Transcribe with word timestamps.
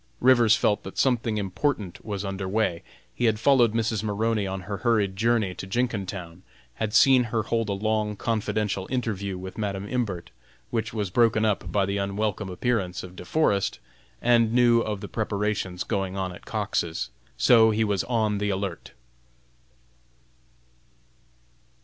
Rivers 0.19 0.55
felt 0.55 0.81
that 0.81 0.97
something 0.97 1.37
important 1.37 2.03
was 2.03 2.25
under 2.25 2.47
way. 2.49 2.81
He 3.13 3.25
had 3.25 3.39
followed 3.39 3.73
Mrs. 3.75 4.01
Maroney 4.01 4.47
on 4.47 4.61
her 4.61 4.77
hurried 4.77 5.15
journey 5.15 5.53
to 5.53 5.67
Jenkintown; 5.67 6.41
had 6.77 6.91
seen 6.95 7.25
her 7.25 7.43
hold 7.43 7.69
a 7.69 7.73
long 7.73 8.15
confidential 8.15 8.87
interview 8.89 9.37
with 9.37 9.59
Madam 9.59 9.87
Imbert, 9.87 10.31
which 10.71 10.91
was 10.91 11.11
broken 11.11 11.45
up 11.45 11.71
by 11.71 11.85
the 11.85 11.97
unwelcome 11.99 12.49
appearance 12.49 13.03
of 13.03 13.15
De 13.15 13.25
Forest, 13.25 13.77
and 14.23 14.51
knew 14.53 14.81
of 14.81 15.01
the 15.01 15.07
preparations 15.07 15.83
going 15.83 16.17
on 16.17 16.31
at 16.33 16.47
Cox's. 16.47 17.11
So 17.37 17.69
he 17.69 17.83
was 17.83 18.03
on 18.05 18.39
the 18.39 18.49
alert. 18.49 18.93